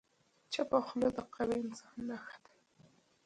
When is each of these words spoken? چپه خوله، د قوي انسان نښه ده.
چپه 0.53 0.79
خوله، 0.85 1.07
د 1.15 1.17
قوي 1.33 1.57
انسان 1.65 1.97
نښه 2.07 2.37
ده. 2.43 2.51